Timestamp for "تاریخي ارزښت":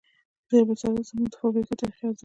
1.79-2.17